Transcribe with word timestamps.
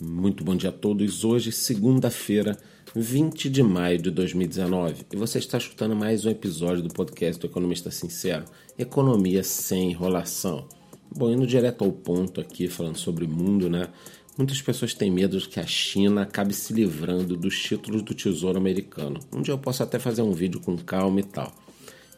Muito 0.00 0.42
bom 0.42 0.56
dia 0.56 0.70
a 0.70 0.72
todos. 0.72 1.22
Hoje, 1.22 1.52
segunda-feira, 1.52 2.58
20 2.96 3.48
de 3.48 3.62
maio 3.62 3.96
de 3.96 4.10
2019, 4.10 5.06
e 5.12 5.16
você 5.16 5.38
está 5.38 5.56
escutando 5.56 5.94
mais 5.94 6.24
um 6.24 6.30
episódio 6.30 6.82
do 6.82 6.92
podcast 6.92 7.40
do 7.40 7.46
Economista 7.46 7.92
Sincero, 7.92 8.44
Economia 8.76 9.44
sem 9.44 9.92
enrolação. 9.92 10.66
Bom, 11.14 11.30
indo 11.30 11.46
direto 11.46 11.84
ao 11.84 11.92
ponto 11.92 12.40
aqui, 12.40 12.66
falando 12.66 12.96
sobre 12.96 13.24
o 13.24 13.28
mundo, 13.28 13.70
né? 13.70 13.88
Muitas 14.36 14.60
pessoas 14.60 14.94
têm 14.94 15.12
medo 15.12 15.38
de 15.38 15.48
que 15.48 15.60
a 15.60 15.66
China 15.66 16.22
acabe 16.22 16.54
se 16.54 16.72
livrando 16.72 17.36
dos 17.36 17.56
títulos 17.56 18.02
do 18.02 18.14
Tesouro 18.14 18.58
Americano. 18.58 19.20
Um 19.32 19.42
dia 19.42 19.54
eu 19.54 19.58
posso 19.58 19.84
até 19.84 20.00
fazer 20.00 20.22
um 20.22 20.32
vídeo 20.32 20.60
com 20.60 20.76
calma 20.76 21.20
e 21.20 21.24
tal. 21.24 21.54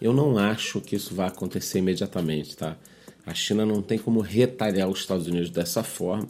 Eu 0.00 0.14
não 0.14 0.38
acho 0.38 0.80
que 0.80 0.96
isso 0.96 1.14
vai 1.14 1.28
acontecer 1.28 1.80
imediatamente, 1.80 2.56
tá? 2.56 2.78
A 3.26 3.34
China 3.34 3.66
não 3.66 3.82
tem 3.82 3.98
como 3.98 4.20
retalhar 4.20 4.88
os 4.88 5.00
Estados 5.00 5.26
Unidos 5.26 5.50
dessa 5.50 5.82
forma 5.82 6.26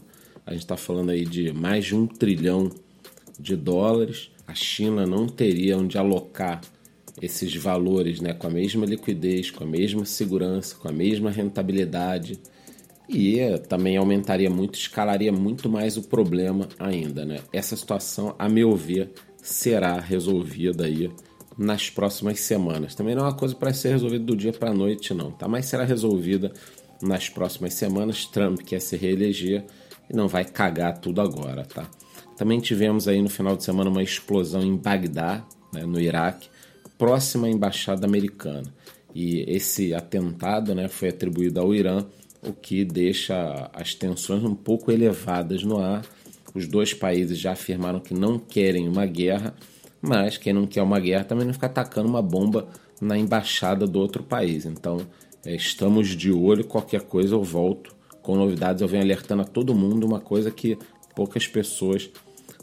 a 0.46 0.52
gente 0.52 0.62
está 0.62 0.76
falando 0.76 1.10
aí 1.10 1.24
de 1.24 1.52
mais 1.52 1.86
de 1.86 1.96
um 1.96 2.06
trilhão 2.06 2.70
de 3.38 3.56
dólares. 3.56 4.30
A 4.46 4.54
China 4.54 5.04
não 5.04 5.26
teria 5.26 5.76
onde 5.76 5.98
alocar 5.98 6.60
esses 7.20 7.54
valores 7.56 8.20
né, 8.20 8.32
com 8.32 8.46
a 8.46 8.50
mesma 8.50 8.86
liquidez, 8.86 9.50
com 9.50 9.64
a 9.64 9.66
mesma 9.66 10.04
segurança, 10.04 10.76
com 10.76 10.88
a 10.88 10.92
mesma 10.92 11.30
rentabilidade. 11.30 12.38
E 13.08 13.38
também 13.68 13.96
aumentaria 13.96 14.50
muito, 14.50 14.78
escalaria 14.78 15.32
muito 15.32 15.68
mais 15.68 15.96
o 15.96 16.02
problema 16.02 16.68
ainda. 16.78 17.24
Né? 17.24 17.40
Essa 17.52 17.76
situação, 17.76 18.34
a 18.38 18.48
meu 18.48 18.76
ver, 18.76 19.10
será 19.42 19.98
resolvida 19.98 20.84
aí 20.84 21.10
nas 21.56 21.88
próximas 21.88 22.40
semanas. 22.40 22.94
Também 22.94 23.14
não 23.14 23.22
é 23.22 23.26
uma 23.26 23.36
coisa 23.36 23.54
para 23.54 23.72
ser 23.72 23.90
resolvida 23.90 24.24
do 24.24 24.36
dia 24.36 24.52
para 24.52 24.70
a 24.70 24.74
noite, 24.74 25.14
não, 25.14 25.30
tá? 25.30 25.48
Mas 25.48 25.66
será 25.66 25.84
resolvida 25.84 26.52
nas 27.02 27.28
próximas 27.28 27.74
semanas. 27.74 28.26
Trump 28.26 28.60
quer 28.60 28.80
se 28.80 28.96
reeleger 28.96 29.64
e 30.08 30.16
não 30.16 30.28
vai 30.28 30.44
cagar 30.44 30.98
tudo 30.98 31.20
agora, 31.20 31.64
tá? 31.64 31.88
Também 32.36 32.60
tivemos 32.60 33.08
aí 33.08 33.20
no 33.22 33.30
final 33.30 33.56
de 33.56 33.64
semana 33.64 33.88
uma 33.88 34.02
explosão 34.02 34.62
em 34.62 34.76
Bagdá, 34.76 35.44
né, 35.72 35.84
no 35.84 35.98
Iraque, 35.98 36.48
próxima 36.98 37.46
à 37.46 37.50
embaixada 37.50 38.06
americana. 38.06 38.72
E 39.14 39.44
esse 39.48 39.94
atentado 39.94 40.74
né, 40.74 40.88
foi 40.88 41.08
atribuído 41.08 41.60
ao 41.60 41.74
Irã, 41.74 42.04
o 42.42 42.52
que 42.52 42.84
deixa 42.84 43.70
as 43.72 43.94
tensões 43.94 44.44
um 44.44 44.54
pouco 44.54 44.92
elevadas 44.92 45.62
no 45.62 45.78
ar. 45.78 46.04
Os 46.54 46.68
dois 46.68 46.92
países 46.92 47.38
já 47.38 47.52
afirmaram 47.52 48.00
que 48.00 48.12
não 48.12 48.38
querem 48.38 48.86
uma 48.86 49.06
guerra, 49.06 49.54
mas 50.00 50.36
quem 50.36 50.52
não 50.52 50.66
quer 50.66 50.82
uma 50.82 51.00
guerra 51.00 51.24
também 51.24 51.46
não 51.46 51.54
fica 51.54 51.66
atacando 51.66 52.08
uma 52.08 52.22
bomba 52.22 52.68
na 53.00 53.16
embaixada 53.16 53.86
do 53.86 53.98
outro 53.98 54.22
país. 54.22 54.66
Então, 54.66 54.98
estamos 55.54 56.08
de 56.08 56.32
olho, 56.32 56.64
qualquer 56.64 57.02
coisa 57.02 57.34
eu 57.34 57.42
volto 57.42 57.94
com 58.22 58.34
novidades, 58.34 58.82
eu 58.82 58.88
venho 58.88 59.04
alertando 59.04 59.42
a 59.42 59.44
todo 59.44 59.74
mundo 59.74 60.04
uma 60.04 60.18
coisa 60.18 60.50
que 60.50 60.76
poucas 61.14 61.46
pessoas 61.46 62.10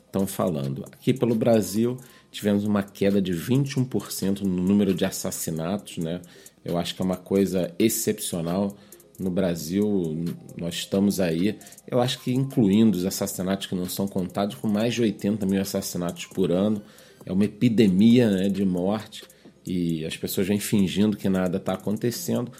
estão 0.05 0.27
falando. 0.27 0.83
Aqui 0.91 1.13
pelo 1.13 1.33
Brasil, 1.33 1.97
tivemos 2.29 2.65
uma 2.65 2.83
queda 2.83 3.21
de 3.21 3.33
21% 3.33 4.41
no 4.41 4.61
número 4.61 4.93
de 4.93 5.05
assassinatos, 5.05 5.97
né? 5.97 6.21
Eu 6.63 6.77
acho 6.77 6.95
que 6.95 7.01
é 7.01 7.05
uma 7.05 7.17
coisa 7.17 7.73
excepcional. 7.79 8.75
No 9.19 9.29
Brasil, 9.29 10.25
nós 10.57 10.75
estamos 10.75 11.19
aí, 11.19 11.57
eu 11.87 12.01
acho 12.01 12.19
que 12.19 12.33
incluindo 12.33 12.97
os 12.97 13.05
assassinatos 13.05 13.67
que 13.67 13.75
não 13.75 13.87
são 13.87 14.07
contados, 14.07 14.55
com 14.55 14.67
mais 14.67 14.95
de 14.95 15.01
80 15.01 15.45
mil 15.45 15.61
assassinatos 15.61 16.25
por 16.25 16.51
ano. 16.51 16.81
É 17.25 17.31
uma 17.31 17.45
epidemia 17.45 18.29
né, 18.29 18.49
de 18.49 18.65
morte 18.65 19.23
e 19.65 20.05
as 20.05 20.17
pessoas 20.17 20.47
vêm 20.47 20.59
fingindo 20.59 21.15
que 21.15 21.29
nada 21.29 21.57
está 21.57 21.73
acontecendo, 21.73 22.51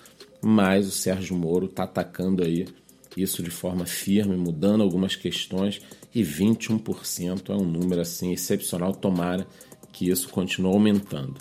mas 0.44 0.88
o 0.88 0.92
Sérgio 0.92 1.36
Moro 1.38 1.68
está 1.68 1.84
atacando 1.84 2.44
aí 2.44 2.68
isso 3.16 3.42
de 3.42 3.50
forma 3.50 3.86
firme, 3.86 4.36
mudando 4.36 4.82
algumas 4.82 5.16
questões, 5.16 5.80
e 6.14 6.22
21% 6.22 7.50
é 7.50 7.54
um 7.54 7.64
número 7.64 8.02
assim 8.02 8.34
excepcional. 8.34 8.94
Tomara 8.94 9.48
que 9.92 10.10
isso 10.10 10.28
continue 10.30 10.74
aumentando. 10.74 11.36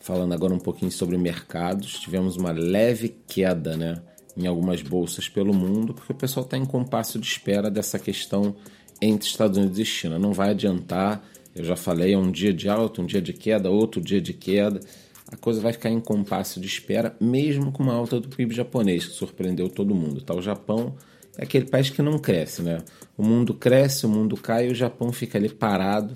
Falando 0.00 0.32
agora 0.32 0.54
um 0.54 0.58
pouquinho 0.58 0.92
sobre 0.92 1.18
mercados, 1.18 1.98
tivemos 1.98 2.36
uma 2.36 2.52
leve 2.52 3.16
queda 3.26 3.76
né, 3.76 4.00
em 4.36 4.46
algumas 4.46 4.80
bolsas 4.80 5.28
pelo 5.28 5.52
mundo, 5.52 5.92
porque 5.92 6.12
o 6.12 6.16
pessoal 6.16 6.44
está 6.44 6.56
em 6.56 6.64
compasso 6.64 7.18
de 7.18 7.26
espera 7.26 7.70
dessa 7.70 7.98
questão 7.98 8.54
entre 9.00 9.28
Estados 9.28 9.58
Unidos 9.58 9.78
e 9.78 9.84
China. 9.84 10.18
Não 10.18 10.32
vai 10.32 10.50
adiantar, 10.50 11.22
eu 11.54 11.64
já 11.64 11.76
falei, 11.76 12.14
é 12.14 12.18
um 12.18 12.30
dia 12.30 12.52
de 12.52 12.68
alta, 12.68 13.02
um 13.02 13.06
dia 13.06 13.20
de 13.20 13.32
queda, 13.32 13.70
outro 13.70 14.00
dia 14.00 14.20
de 14.20 14.32
queda 14.32 14.80
a 15.30 15.36
coisa 15.36 15.60
vai 15.60 15.72
ficar 15.72 15.90
em 15.90 16.00
compasso 16.00 16.60
de 16.60 16.66
espera, 16.66 17.16
mesmo 17.20 17.72
com 17.72 17.82
uma 17.82 17.94
alta 17.94 18.20
do 18.20 18.28
PIB 18.28 18.54
japonês, 18.54 19.06
que 19.06 19.14
surpreendeu 19.14 19.68
todo 19.68 19.94
mundo. 19.94 20.20
Tá? 20.20 20.34
O 20.34 20.42
Japão 20.42 20.94
é 21.36 21.44
aquele 21.44 21.66
país 21.66 21.90
que 21.90 22.02
não 22.02 22.18
cresce, 22.18 22.62
né? 22.62 22.82
O 23.16 23.22
mundo 23.22 23.54
cresce, 23.54 24.06
o 24.06 24.08
mundo 24.08 24.36
cai 24.36 24.68
e 24.68 24.72
o 24.72 24.74
Japão 24.74 25.12
fica 25.12 25.38
ali 25.38 25.48
parado. 25.48 26.14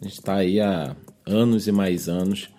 A 0.00 0.04
gente 0.04 0.14
está 0.14 0.36
aí 0.36 0.60
há 0.60 0.94
anos 1.26 1.66
e 1.66 1.72
mais 1.72 2.08
anos 2.08 2.50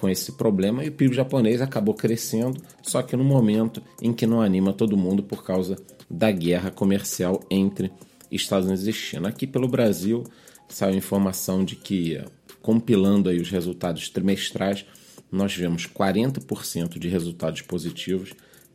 com 0.00 0.08
esse 0.08 0.32
problema 0.32 0.84
e 0.84 0.88
o 0.88 0.92
PIB 0.92 1.14
japonês 1.14 1.62
acabou 1.62 1.94
crescendo, 1.94 2.60
só 2.82 3.02
que 3.02 3.16
no 3.16 3.24
momento 3.24 3.82
em 4.02 4.12
que 4.12 4.26
não 4.26 4.42
anima 4.42 4.72
todo 4.72 4.96
mundo 4.96 5.22
por 5.22 5.42
causa 5.42 5.76
da 6.08 6.30
guerra 6.30 6.70
comercial 6.70 7.42
entre 7.50 7.90
Estados 8.30 8.66
Unidos 8.66 8.86
e 8.86 8.92
China. 8.92 9.28
Aqui 9.28 9.46
pelo 9.46 9.68
Brasil 9.68 10.24
saiu 10.68 10.96
informação 10.96 11.64
de 11.64 11.76
que, 11.76 12.22
compilando 12.60 13.28
aí 13.28 13.40
os 13.40 13.50
resultados 13.50 14.08
trimestrais, 14.08 14.84
nós 15.30 15.52
tivemos 15.52 15.86
40% 15.86 16.98
de 16.98 17.08
resultados 17.08 17.62
positivos, 17.62 18.32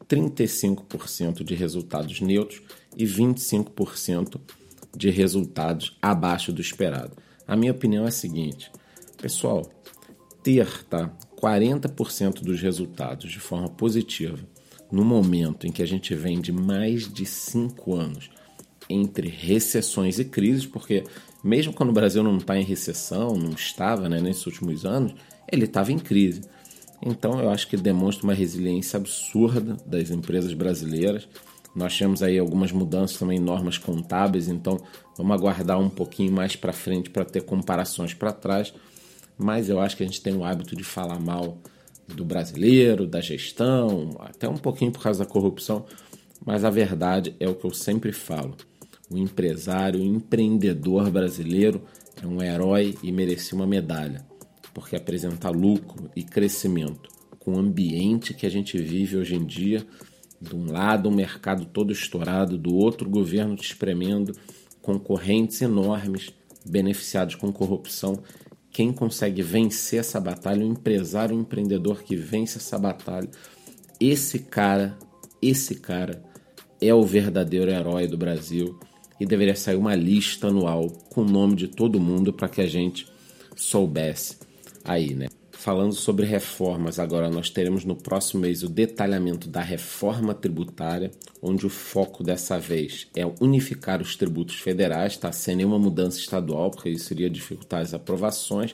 35% 0.08 1.44
de 1.44 1.56
resultados 1.56 2.20
neutros 2.22 2.62
e 2.96 3.06
25% 3.06 4.40
de 4.96 5.10
resultados 5.10 5.98
abaixo 6.02 6.52
do 6.52 6.62
esperado. 6.62 7.16
A 7.48 7.56
minha 7.56 7.72
opinião 7.72 8.06
é 8.06 8.10
a 8.10 8.12
seguinte, 8.12 8.72
pessoal, 9.22 9.70
ter 10.44 10.84
tá, 10.86 11.12
40% 11.42 12.42
dos 12.42 12.62
resultados 12.62 13.32
de 13.32 13.40
forma 13.40 13.70
positiva 13.70 14.40
no 14.92 15.06
momento 15.06 15.66
em 15.66 15.72
que 15.72 15.82
a 15.82 15.88
gente 15.88 16.14
vem 16.14 16.42
de 16.42 16.52
mais 16.52 17.12
de 17.12 17.26
5 17.26 17.96
anos 17.96 18.30
entre 18.90 19.30
recessões 19.30 20.20
e 20.20 20.26
crises, 20.26 20.66
porque 20.66 21.04
mesmo 21.42 21.72
quando 21.72 21.90
o 21.90 21.94
Brasil 21.94 22.22
não 22.22 22.38
está 22.38 22.58
em 22.58 22.64
recessão, 22.64 23.36
não 23.38 23.52
estava 23.52 24.10
né, 24.10 24.20
nesses 24.20 24.46
últimos 24.46 24.86
anos, 24.86 25.16
ele 25.52 25.66
estava 25.66 25.92
em 25.92 26.00
crise. 26.00 26.42
Então 27.04 27.40
eu 27.40 27.50
acho 27.50 27.68
que 27.68 27.76
demonstra 27.76 28.24
uma 28.24 28.34
resiliência 28.34 28.98
absurda 28.98 29.76
das 29.86 30.12
empresas 30.12 30.54
brasileiras. 30.54 31.28
Nós 31.76 31.98
temos 31.98 32.22
aí 32.22 32.38
algumas 32.38 32.72
mudanças 32.72 33.18
também 33.18 33.38
em 33.38 33.42
normas 33.42 33.78
contábeis, 33.78 34.48
então 34.48 34.80
vamos 35.18 35.34
aguardar 35.34 35.80
um 35.80 35.90
pouquinho 35.90 36.32
mais 36.32 36.56
para 36.56 36.74
frente 36.74 37.10
para 37.10 37.26
ter 37.26 37.42
comparações 37.42 38.14
para 38.14 38.32
trás. 38.32 38.74
Mas 39.38 39.70
eu 39.70 39.80
acho 39.80 39.98
que 39.98 40.04
a 40.04 40.06
gente 40.06 40.22
tem 40.22 40.36
o 40.36 40.44
hábito 40.44 40.76
de 40.76 40.84
falar 40.84 41.20
mal 41.20 41.58
do 42.08 42.26
brasileiro, 42.26 43.08
da 43.08 43.22
gestão, 43.22 44.18
até 44.20 44.48
um 44.48 44.58
pouquinho 44.58 44.92
por 44.92 45.02
causa 45.02 45.24
da 45.24 45.30
corrupção, 45.30 45.86
mas 46.46 46.66
a 46.66 46.70
verdade 46.70 47.36
é 47.40 47.48
o 47.48 47.56
que 47.56 47.66
eu 47.66 47.74
sempre 47.74 48.12
falo. 48.12 48.56
O 49.10 49.18
empresário, 49.18 50.02
o 50.02 50.04
empreendedor 50.04 51.10
brasileiro 51.10 51.82
é 52.22 52.28
um 52.28 52.42
herói 52.42 52.96
e 53.02 53.12
merecia 53.12 53.56
uma 53.56 53.66
medalha 53.66 54.31
porque 54.74 54.96
apresentar 54.96 55.50
lucro 55.50 56.10
e 56.16 56.24
crescimento 56.24 57.10
com 57.42 57.54
o 57.54 57.60
ambiente 57.60 58.34
que 58.34 58.46
a 58.46 58.50
gente 58.50 58.78
vive 58.78 59.18
hoje 59.18 59.36
em 59.36 59.44
dia, 59.44 59.86
de 60.40 60.56
um 60.56 60.72
lado 60.72 61.08
o 61.08 61.12
um 61.12 61.16
mercado 61.16 61.66
todo 61.66 61.92
estourado, 61.92 62.58
do 62.58 62.74
outro 62.76 63.08
o 63.08 63.12
governo 63.12 63.56
te 63.56 63.66
espremendo, 63.66 64.34
concorrentes 64.82 65.62
enormes, 65.62 66.32
beneficiados 66.66 67.36
com 67.36 67.52
corrupção. 67.52 68.22
Quem 68.70 68.94
consegue 68.94 69.42
vencer 69.42 70.00
essa 70.00 70.20
batalha, 70.20 70.64
o 70.64 70.70
empresário, 70.70 71.36
o 71.36 71.40
empreendedor 71.40 72.04
que 72.04 72.16
vence 72.16 72.58
essa 72.60 72.78
batalha, 72.78 73.30
esse 74.00 74.40
cara, 74.40 74.98
esse 75.42 75.76
cara 75.76 76.24
é 76.80 76.94
o 76.94 77.04
verdadeiro 77.04 77.72
herói 77.72 78.08
do 78.08 78.18
Brasil 78.18 78.80
e 79.20 79.26
deveria 79.26 79.56
sair 79.56 79.76
uma 79.76 79.96
lista 79.96 80.48
anual 80.48 80.90
com 81.10 81.22
o 81.22 81.30
nome 81.30 81.56
de 81.56 81.68
todo 81.68 82.00
mundo 82.00 82.32
para 82.34 82.50
que 82.50 82.62
a 82.62 82.68
gente 82.68 83.08
soubesse 83.56 84.38
aí, 84.84 85.14
né? 85.14 85.28
Falando 85.52 85.94
sobre 85.94 86.26
reformas, 86.26 86.98
agora 86.98 87.30
nós 87.30 87.50
teremos 87.50 87.86
no 87.86 87.96
próximo 87.96 88.42
mês 88.42 88.64
o 88.64 88.70
detalhamento 88.70 89.48
da 89.48 89.62
reforma 89.62 90.34
tributária, 90.34 91.12
onde 91.42 91.66
o 91.68 91.70
foco 91.70 92.24
dessa 92.24 92.58
vez 92.58 93.08
é 93.16 93.24
unificar 93.40 94.02
os 94.02 94.16
tributos 94.16 94.56
federais, 94.56 95.18
tá? 95.18 95.32
Sem 95.32 95.58
nenhuma 95.58 95.78
mudança 95.78 96.18
estadual, 96.18 96.72
porque 96.72 96.90
isso 96.90 97.14
iria 97.14 97.30
dificultar 97.30 97.82
as 97.82 97.94
aprovações. 97.94 98.74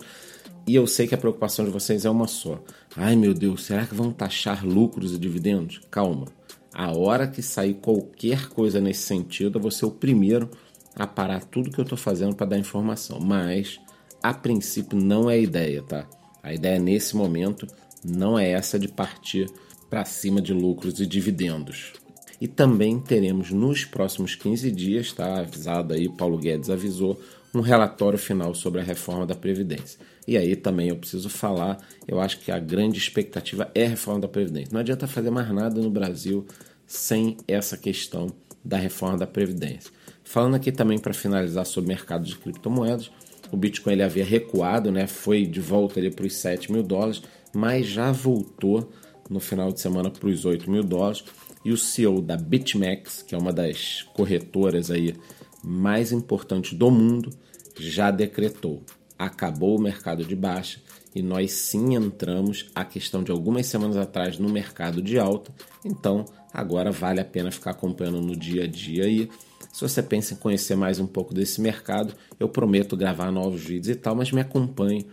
E 0.65 0.75
eu 0.75 0.87
sei 0.87 1.07
que 1.07 1.15
a 1.15 1.17
preocupação 1.17 1.65
de 1.65 1.71
vocês 1.71 2.05
é 2.05 2.09
uma 2.09 2.27
só. 2.27 2.63
Ai 2.95 3.15
meu 3.15 3.33
Deus, 3.33 3.65
será 3.65 3.85
que 3.85 3.95
vão 3.95 4.11
taxar 4.11 4.65
lucros 4.65 5.13
e 5.13 5.17
dividendos? 5.17 5.81
Calma. 5.91 6.27
A 6.73 6.95
hora 6.95 7.27
que 7.27 7.41
sair 7.41 7.73
qualquer 7.73 8.49
coisa 8.49 8.79
nesse 8.79 9.01
sentido, 9.01 9.57
eu 9.57 9.61
vou 9.61 9.71
ser 9.71 9.85
o 9.85 9.91
primeiro 9.91 10.49
a 10.95 11.07
parar 11.07 11.43
tudo 11.43 11.71
que 11.71 11.79
eu 11.79 11.83
estou 11.83 11.97
fazendo 11.97 12.35
para 12.35 12.45
dar 12.45 12.57
informação. 12.57 13.19
Mas 13.19 13.79
a 14.21 14.33
princípio 14.33 14.97
não 14.97 15.29
é 15.29 15.35
a 15.35 15.37
ideia, 15.37 15.81
tá? 15.83 16.07
A 16.41 16.53
ideia 16.53 16.79
nesse 16.79 17.15
momento 17.15 17.67
não 18.03 18.37
é 18.37 18.51
essa 18.51 18.79
de 18.79 18.87
partir 18.87 19.49
para 19.89 20.05
cima 20.05 20.41
de 20.41 20.53
lucros 20.53 20.99
e 20.99 21.05
dividendos. 21.05 21.93
E 22.39 22.47
também 22.47 22.99
teremos 22.99 23.51
nos 23.51 23.83
próximos 23.83 24.35
15 24.35 24.71
dias, 24.71 25.11
tá 25.11 25.39
avisado 25.39 25.93
aí, 25.93 26.07
Paulo 26.07 26.37
Guedes 26.37 26.69
avisou, 26.69 27.19
um 27.53 27.61
relatório 27.61 28.19
final 28.19 28.53
sobre 28.53 28.81
a 28.81 28.83
reforma 28.83 29.25
da 29.25 29.33
Previdência. 29.33 29.99
E 30.27 30.37
aí 30.37 30.55
também 30.55 30.89
eu 30.89 30.97
preciso 30.97 31.29
falar, 31.29 31.77
eu 32.07 32.19
acho 32.19 32.39
que 32.39 32.51
a 32.51 32.59
grande 32.59 32.99
expectativa 32.99 33.71
é 33.73 33.85
a 33.85 33.89
reforma 33.89 34.19
da 34.19 34.27
Previdência. 34.27 34.69
Não 34.71 34.81
adianta 34.81 35.07
fazer 35.07 35.31
mais 35.31 35.49
nada 35.51 35.81
no 35.81 35.89
Brasil 35.89 36.45
sem 36.85 37.37
essa 37.47 37.77
questão 37.77 38.27
da 38.63 38.77
reforma 38.77 39.17
da 39.17 39.25
Previdência. 39.25 39.91
Falando 40.23 40.55
aqui 40.55 40.71
também 40.71 40.99
para 40.99 41.13
finalizar 41.13 41.65
sobre 41.65 41.87
o 41.87 41.95
mercado 41.95 42.25
de 42.25 42.35
criptomoedas, 42.35 43.09
o 43.51 43.57
Bitcoin 43.57 43.93
ele 43.93 44.03
havia 44.03 44.25
recuado, 44.25 44.91
né? 44.91 45.07
foi 45.07 45.45
de 45.45 45.59
volta 45.59 46.01
para 46.11 46.25
os 46.25 46.33
7 46.35 46.71
mil 46.71 46.83
dólares, 46.83 47.21
mas 47.53 47.85
já 47.85 48.11
voltou 48.11 48.91
no 49.29 49.39
final 49.39 49.71
de 49.71 49.79
semana 49.79 50.09
para 50.09 50.27
os 50.27 50.45
8 50.45 50.69
mil 50.69 50.83
dólares. 50.83 51.23
E 51.65 51.71
o 51.71 51.77
CEO 51.77 52.21
da 52.21 52.37
BitMEX, 52.37 53.21
que 53.21 53.35
é 53.35 53.37
uma 53.37 53.51
das 53.51 54.03
corretoras 54.13 54.89
aí 54.89 55.15
mais 55.63 56.11
importantes 56.11 56.73
do 56.73 56.89
mundo, 56.89 57.29
já 57.77 58.09
decretou: 58.11 58.83
acabou 59.17 59.77
o 59.77 59.81
mercado 59.81 60.23
de 60.23 60.35
baixa 60.35 60.79
e 61.13 61.21
nós 61.21 61.51
sim 61.51 61.95
entramos 61.95 62.69
a 62.75 62.85
questão 62.85 63.23
de 63.23 63.31
algumas 63.31 63.65
semanas 63.65 63.97
atrás 63.97 64.37
no 64.37 64.49
mercado 64.49 65.01
de 65.01 65.17
alta. 65.17 65.51
Então 65.83 66.25
agora 66.53 66.91
vale 66.91 67.19
a 67.19 67.25
pena 67.25 67.51
ficar 67.51 67.71
acompanhando 67.71 68.21
no 68.21 68.35
dia 68.35 68.63
a 68.63 68.67
dia 68.67 69.05
aí. 69.05 69.29
Se 69.77 69.83
você 69.83 70.01
pensa 70.01 70.33
em 70.33 70.37
conhecer 70.37 70.75
mais 70.75 70.99
um 70.99 71.05
pouco 71.05 71.35
desse 71.35 71.61
mercado, 71.61 72.11
eu 72.39 72.49
prometo 72.49 72.97
gravar 72.97 73.31
novos 73.31 73.61
vídeos 73.61 73.89
e 73.89 73.93
tal, 73.95 74.15
mas 74.15 74.31
me 74.31 74.41
acompanhe 74.41 75.05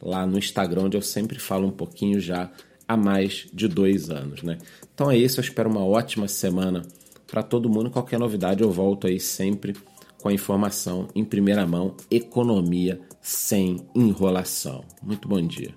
lá 0.00 0.24
no 0.24 0.38
Instagram, 0.38 0.82
onde 0.82 0.96
eu 0.96 1.02
sempre 1.02 1.40
falo 1.40 1.66
um 1.66 1.72
pouquinho 1.72 2.20
já 2.20 2.48
há 2.86 2.96
mais 2.96 3.48
de 3.52 3.66
dois 3.66 4.10
anos, 4.10 4.44
né? 4.44 4.58
Então 4.94 5.10
é 5.10 5.16
isso, 5.16 5.40
eu 5.40 5.42
espero 5.42 5.68
uma 5.68 5.84
ótima 5.84 6.28
semana 6.28 6.82
para 7.26 7.42
todo 7.42 7.68
mundo. 7.68 7.90
Qualquer 7.90 8.20
novidade 8.20 8.62
eu 8.62 8.70
volto 8.70 9.08
aí 9.08 9.18
sempre 9.18 9.74
com 10.22 10.28
a 10.28 10.32
informação 10.32 11.08
em 11.16 11.24
primeira 11.24 11.66
mão, 11.66 11.96
economia 12.08 13.00
sem 13.20 13.84
enrolação. 13.92 14.84
Muito 15.02 15.26
bom 15.26 15.44
dia. 15.44 15.74